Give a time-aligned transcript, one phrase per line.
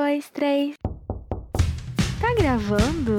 [0.00, 0.78] dois, três.
[2.20, 3.18] Tá gravando?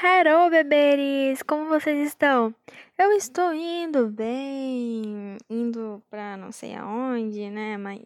[0.00, 1.42] Hello, beberes!
[1.42, 2.54] Como vocês estão?
[2.96, 7.76] Eu estou indo bem, indo pra não sei aonde, né?
[7.76, 8.04] Mas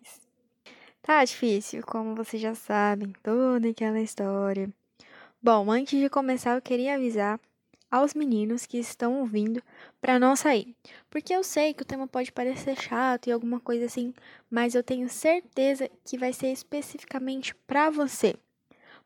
[1.03, 4.71] tá difícil, como vocês já sabem, toda aquela história.
[5.43, 7.39] Bom, antes de começar, eu queria avisar
[7.95, 9.63] aos meninos que estão ouvindo
[10.01, 10.75] para não sair.
[11.09, 14.13] Porque eu sei que o tema pode parecer chato e alguma coisa assim,
[14.51, 18.35] mas eu tenho certeza que vai ser especificamente para você.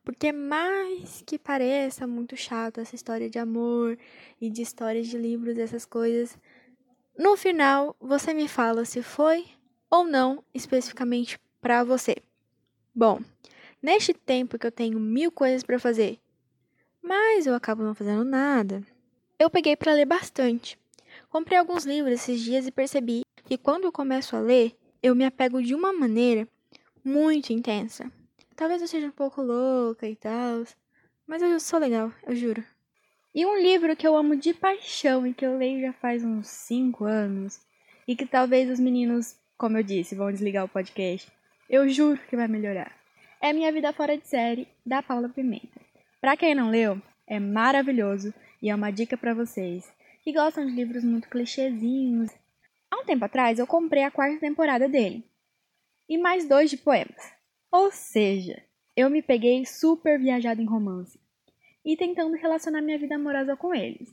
[0.03, 3.99] Porque mais que pareça muito chato essa história de amor
[4.41, 6.39] e de histórias de livros, essas coisas,
[7.19, 9.45] no final você me fala se foi
[9.91, 12.17] ou não especificamente para você.
[12.95, 13.21] Bom,
[13.83, 16.19] neste tempo que eu tenho mil coisas para fazer
[17.09, 18.83] mas eu acabo não fazendo nada.
[19.39, 20.79] Eu peguei para ler bastante.
[21.31, 25.25] Comprei alguns livros esses dias e percebi que quando eu começo a ler, eu me
[25.25, 26.47] apego de uma maneira
[27.03, 28.13] muito intensa.
[28.55, 30.65] Talvez eu seja um pouco louca e tal,
[31.27, 32.63] mas eu sou legal, eu juro.
[33.35, 36.49] E um livro que eu amo de paixão e que eu leio já faz uns
[36.49, 37.61] 5 anos,
[38.07, 41.31] e que talvez os meninos, como eu disse, vão desligar o podcast,
[41.71, 42.95] eu juro que vai melhorar.
[43.41, 45.81] É Minha Vida Fora de Série, da Paula Pimenta.
[46.21, 49.89] Para quem não leu, é maravilhoso e é uma dica para vocês
[50.23, 52.31] que gostam de livros muito clichêzinhos.
[52.91, 55.25] Há um tempo atrás eu comprei a quarta temporada dele
[56.09, 57.33] e mais dois de poemas.
[57.71, 58.63] Ou seja,
[58.97, 61.21] eu me peguei super viajado em romance
[61.85, 64.13] e tentando relacionar minha vida amorosa com eles.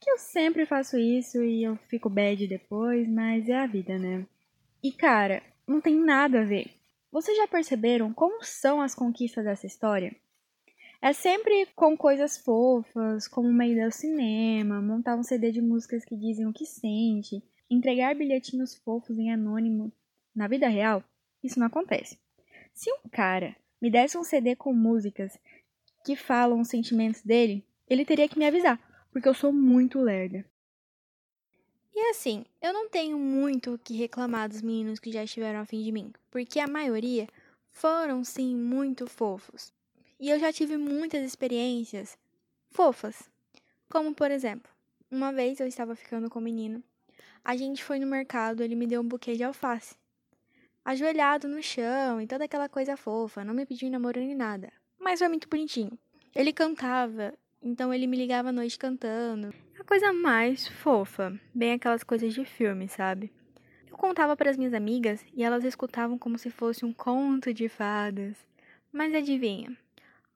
[0.00, 4.26] Que eu sempre faço isso e eu fico bad depois, mas é a vida, né?
[4.82, 6.70] E cara, não tem nada a ver.
[7.10, 10.14] Vocês já perceberam como são as conquistas dessa história?
[11.00, 16.04] É sempre com coisas fofas, como uma ida ao cinema, montar um CD de músicas
[16.04, 17.40] que dizem o que sente,
[17.70, 19.92] entregar bilhetinhos fofos em anônimo.
[20.34, 21.04] Na vida real,
[21.42, 22.18] isso não acontece.
[22.74, 25.38] Se um cara me desse um CD com músicas
[26.04, 28.80] que falam os sentimentos dele, ele teria que me avisar,
[29.12, 30.44] porque eu sou muito lerda.
[31.94, 35.64] E assim, eu não tenho muito o que reclamar dos meninos que já estiveram a
[35.64, 37.28] fim de mim, porque a maioria
[37.70, 39.72] foram sim muito fofos.
[40.20, 42.18] E eu já tive muitas experiências
[42.70, 43.30] fofas.
[43.88, 44.70] Como, por exemplo,
[45.10, 46.82] uma vez eu estava ficando com um menino.
[47.44, 49.94] A gente foi no mercado, ele me deu um buquê de alface.
[50.84, 54.72] Ajoelhado no chão e toda aquela coisa fofa, não me pediu namoro nem nada.
[54.98, 55.96] Mas foi muito bonitinho.
[56.34, 59.54] Ele cantava, então ele me ligava à noite cantando.
[59.78, 63.32] A coisa mais fofa, bem aquelas coisas de filme, sabe?
[63.88, 67.68] Eu contava para as minhas amigas e elas escutavam como se fosse um conto de
[67.68, 68.36] fadas.
[68.92, 69.76] Mas adivinha,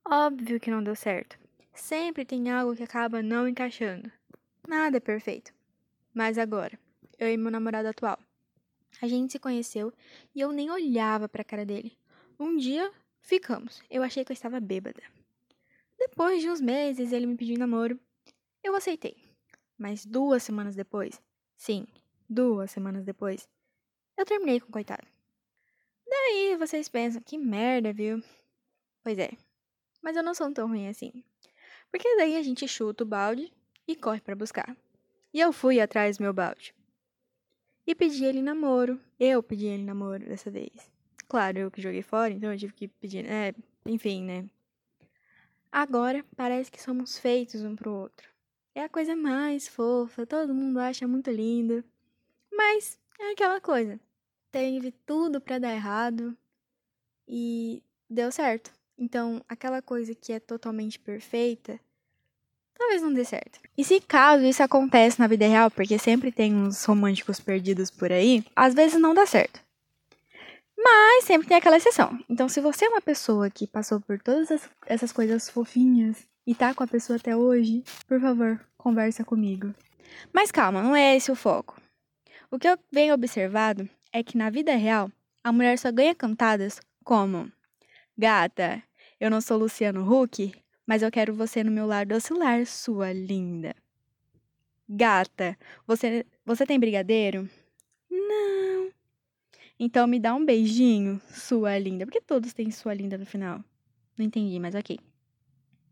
[0.04, 1.38] Óbvio que não deu certo.
[1.72, 4.10] Sempre tem algo que acaba não encaixando.
[4.66, 5.54] Nada é perfeito.
[6.12, 6.78] Mas agora,
[7.18, 8.18] eu e meu namorado atual.
[9.00, 9.92] A gente se conheceu
[10.34, 11.96] e eu nem olhava para a cara dele.
[12.38, 13.82] Um dia, ficamos.
[13.88, 15.02] Eu achei que eu estava bêbada.
[15.98, 17.98] Depois de uns meses, ele me pediu namoro.
[18.62, 19.16] Eu aceitei.
[19.78, 21.20] Mas duas semanas depois,
[21.56, 21.86] sim,
[22.28, 23.48] duas semanas depois,
[24.16, 25.06] eu terminei com o coitado.
[26.06, 28.22] Daí vocês pensam, que merda, viu?
[29.02, 29.30] Pois é,
[30.02, 31.24] mas eu não sou tão ruim assim.
[31.90, 33.52] Porque daí a gente chuta o balde
[33.86, 34.76] e corre para buscar.
[35.32, 36.74] E eu fui atrás do meu balde.
[37.86, 39.00] E pedi ele namoro.
[39.18, 40.90] Eu pedi ele namoro dessa vez.
[41.28, 43.24] Claro, eu que joguei fora, então eu tive que pedir.
[43.24, 43.54] É,
[43.86, 44.48] enfim, né?
[45.70, 48.28] Agora parece que somos feitos um pro outro.
[48.74, 51.82] É a coisa mais fofa, todo mundo acha muito lindo.
[52.52, 53.98] Mas é aquela coisa.
[54.50, 56.36] Teve tudo para dar errado
[57.26, 58.70] e deu certo.
[58.98, 61.78] Então, aquela coisa que é totalmente perfeita,
[62.78, 63.60] talvez não dê certo.
[63.76, 68.12] E se caso isso acontece na vida real, porque sempre tem uns românticos perdidos por
[68.12, 69.60] aí, às vezes não dá certo.
[70.76, 72.18] Mas sempre tem aquela exceção.
[72.28, 76.74] Então, se você é uma pessoa que passou por todas essas coisas fofinhas e tá
[76.74, 79.72] com a pessoa até hoje, por favor, conversa comigo.
[80.32, 81.80] Mas calma, não é esse o foco.
[82.50, 85.10] O que eu venho observado é que na vida real,
[85.42, 87.50] a mulher só ganha cantadas como
[88.16, 88.82] Gata,
[89.18, 90.52] eu não sou Luciano Huck,
[90.86, 93.74] mas eu quero você no meu lar docilar, sua linda.
[94.86, 97.48] Gata, você, você tem brigadeiro?
[98.10, 98.90] Não.
[99.80, 102.04] Então me dá um beijinho, sua linda.
[102.04, 103.64] Porque todos têm sua linda no final.
[104.18, 104.98] Não entendi, mas ok.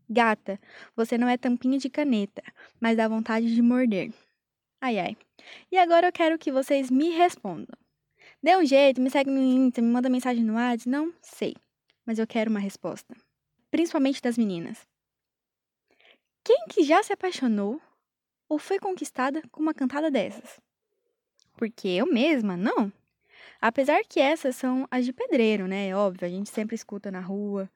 [0.07, 0.59] Gata,
[0.95, 2.43] você não é tampinha de caneta,
[2.79, 4.13] mas dá vontade de morder.
[4.79, 5.17] Ai, ai.
[5.71, 7.75] E agora eu quero que vocês me respondam.
[8.43, 11.55] Dê um jeito, me segue no Insta, me manda mensagem no WhatsApp, não sei
[12.05, 13.15] mas eu quero uma resposta.
[13.69, 14.87] Principalmente das meninas.
[16.43, 17.81] Quem que já se apaixonou
[18.49, 20.59] ou foi conquistada com uma cantada dessas?
[21.61, 22.91] porque eu mesma não.
[23.61, 25.89] Apesar que essas são as de pedreiro, né?
[25.89, 27.69] É óbvio, a gente sempre escuta na rua.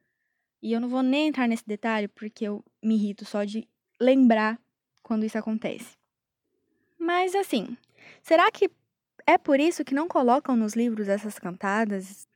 [0.60, 3.70] E eu não vou nem entrar nesse detalhe porque eu me irrito só de
[4.02, 4.60] lembrar
[5.04, 5.96] quando isso acontece.
[6.98, 7.78] Mas assim,
[8.24, 8.72] será que
[9.28, 12.28] é por isso que não colocam nos livros essas cantadas?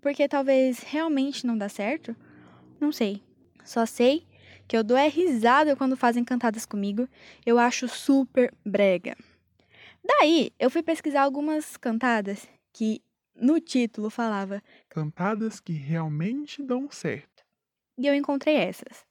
[0.00, 2.16] Porque talvez realmente não dá certo?
[2.80, 3.22] Não sei.
[3.64, 4.26] Só sei
[4.66, 7.08] que eu dou é risada quando fazem cantadas comigo.
[7.44, 9.16] Eu acho super brega.
[10.02, 13.02] Daí, eu fui pesquisar algumas cantadas que
[13.34, 17.44] no título falava Cantadas que realmente dão certo.
[17.98, 19.04] E eu encontrei essas.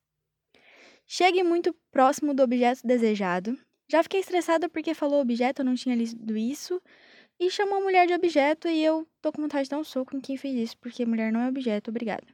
[1.06, 3.58] Chegue muito próximo do objeto desejado.
[3.90, 6.82] Já fiquei estressada porque falou objeto, eu não tinha lido isso.
[7.40, 10.14] E chamou a mulher de objeto e eu tô com vontade de dar um soco
[10.14, 12.28] em quem fez isso, porque mulher não é objeto, obrigada.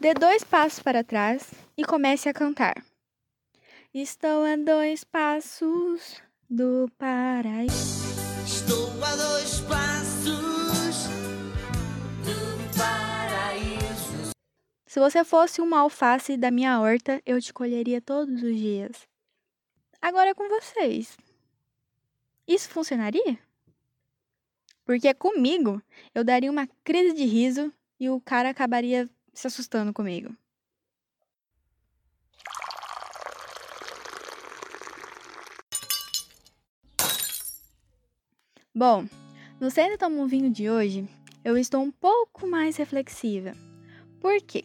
[0.00, 2.82] Dê dois passos para trás e comece a cantar.
[3.92, 8.06] Estou a dois passos do paraíso.
[8.46, 11.08] Estou a dois passos
[12.24, 14.30] do paraíso.
[14.86, 19.06] Se você fosse uma alface da minha horta, eu te colheria todos os dias.
[20.00, 21.18] Agora é com vocês.
[22.48, 23.45] Isso funcionaria?
[24.86, 25.82] Porque comigo
[26.14, 30.34] eu daria uma crise de riso e o cara acabaria se assustando comigo.
[38.72, 39.08] Bom,
[39.58, 41.08] no Senta Toma um Vinho de hoje,
[41.44, 43.52] eu estou um pouco mais reflexiva.
[44.20, 44.64] Por quê?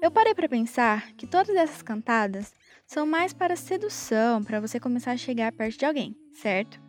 [0.00, 2.52] Eu parei para pensar que todas essas cantadas
[2.86, 6.87] são mais para sedução, para você começar a chegar perto de alguém, certo?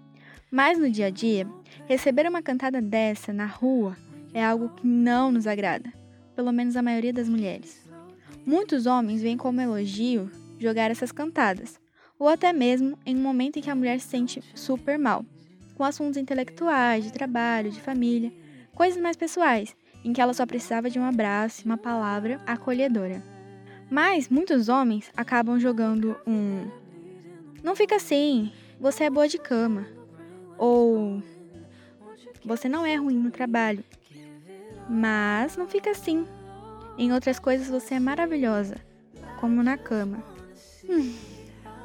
[0.52, 1.48] Mas no dia a dia,
[1.88, 3.96] receber uma cantada dessa na rua
[4.34, 6.00] é algo que não nos agrada
[6.40, 7.86] pelo menos a maioria das mulheres.
[8.46, 11.78] Muitos homens veem como elogio jogar essas cantadas,
[12.18, 15.26] ou até mesmo em um momento em que a mulher se sente super mal,
[15.76, 18.32] com assuntos intelectuais, de trabalho, de família,
[18.74, 23.22] coisas mais pessoais, em que ela só precisava de um abraço e uma palavra acolhedora.
[23.92, 26.72] Mas muitos homens acabam jogando um
[27.62, 28.50] não fica assim,
[28.80, 29.86] você é boa de cama,
[30.60, 31.24] ou
[32.46, 33.84] você não é ruim no trabalho,
[34.90, 36.28] mas não fica assim.
[36.98, 38.76] Em outras coisas você é maravilhosa,
[39.40, 40.22] como na cama.
[40.88, 41.16] Hum,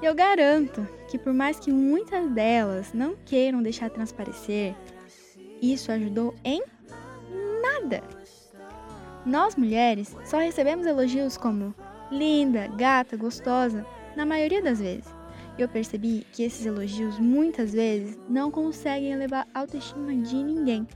[0.03, 4.75] eu garanto que por mais que muitas delas não queiram deixar transparecer,
[5.63, 6.63] isso ajudou em
[7.63, 8.03] nada.
[9.25, 11.75] Nós mulheres só recebemos elogios como
[12.11, 13.87] linda, gata, gostosa,
[14.17, 15.14] na maioria das vezes.
[15.57, 20.87] Eu percebi que esses elogios muitas vezes não conseguem elevar a autoestima de ninguém,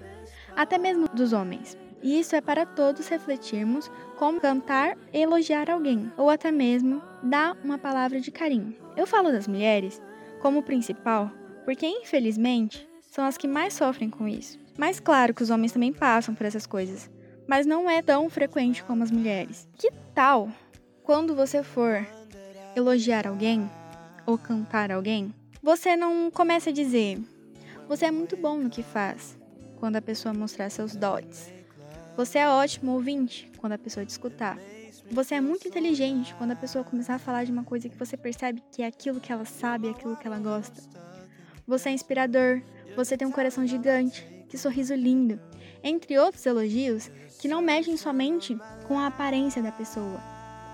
[0.56, 1.76] até mesmo dos homens.
[2.02, 7.56] E isso é para todos refletirmos como cantar e elogiar alguém, ou até mesmo dar
[7.64, 8.75] uma palavra de carinho.
[8.96, 10.00] Eu falo das mulheres
[10.40, 11.31] como principal
[11.64, 14.58] porque, infelizmente, são as que mais sofrem com isso.
[14.78, 17.10] Mas claro que os homens também passam por essas coisas,
[17.46, 19.69] mas não é tão frequente como as mulheres.
[19.76, 20.49] Que tal
[21.02, 22.06] quando você for
[22.75, 23.69] elogiar alguém
[24.28, 25.32] ou cantar alguém,
[25.62, 27.19] você não comece a dizer:
[27.88, 29.36] "Você é muito bom no que faz",
[29.80, 31.58] quando a pessoa mostrar seus dotes
[32.19, 34.58] você é ótimo ouvinte quando a pessoa te escutar.
[35.08, 38.16] Você é muito inteligente quando a pessoa começar a falar de uma coisa que você
[38.16, 40.82] percebe que é aquilo que ela sabe, é aquilo que ela gosta.
[41.64, 42.60] Você é inspirador,
[42.96, 45.38] você tem um coração gigante, que sorriso lindo,
[45.81, 50.20] entre outros elogios que não mexem somente com a aparência da pessoa,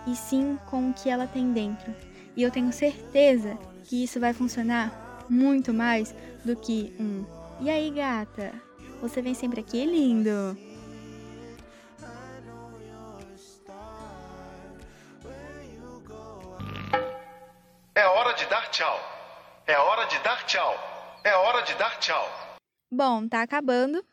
[0.06, 1.94] e sim com o que ela tem dentro.
[2.36, 6.14] E eu tenho certeza que isso vai funcionar muito mais
[6.44, 7.24] do que um
[7.60, 8.52] E aí, gata?
[9.00, 10.56] Você vem sempre aqui, lindo?
[18.74, 18.98] tchau.
[19.68, 20.74] É hora de dar tchau.
[21.22, 22.28] É hora de dar tchau.
[22.90, 24.04] Bom, tá acabando.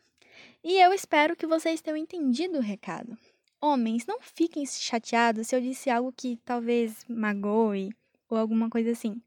[0.62, 3.18] E eu espero que vocês tenham entendido o recado.
[3.60, 7.90] Homens, não fiquem chateados se eu disse algo que talvez magoe
[8.34, 9.20] ou alguma coisa assim.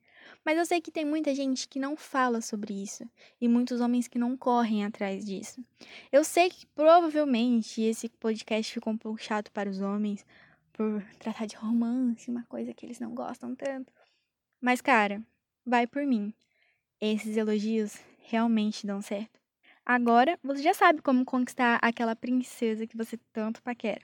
[0.44, 3.08] Mas eu sei que tem muita gente que não fala sobre isso
[3.40, 5.64] e muitos homens que não correm atrás disso.
[6.12, 10.26] Eu sei que provavelmente esse podcast ficou um pouco chato para os homens
[10.74, 13.92] por tratar de romance, uma coisa que eles não gostam tanto.
[14.60, 15.24] Mas, cara,
[15.66, 16.34] vai por mim.
[17.00, 19.40] Esses elogios realmente dão certo.
[19.86, 24.02] Agora você já sabe como conquistar aquela princesa que você tanto paquera.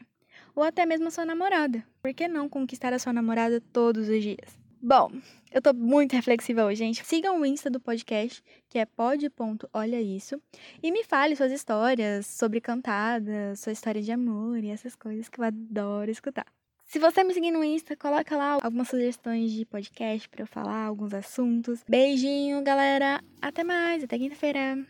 [0.55, 1.85] Ou até mesmo a sua namorada.
[2.01, 4.60] Por que não conquistar a sua namorada todos os dias?
[4.83, 5.11] Bom,
[5.51, 7.05] eu tô muito reflexiva hoje, gente.
[7.05, 10.41] Sigam o Insta do podcast, que é pod.olhaísso.
[10.81, 15.39] E me fale suas histórias sobre cantadas, sua história de amor e essas coisas que
[15.39, 16.47] eu adoro escutar.
[16.83, 20.87] Se você me seguir no Insta, coloca lá algumas sugestões de podcast para eu falar,
[20.87, 21.83] alguns assuntos.
[21.87, 23.21] Beijinho, galera.
[23.39, 24.83] Até mais, até quinta-feira.